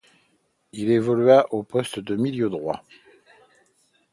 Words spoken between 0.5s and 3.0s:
Il évoluait au poste de milieu droit.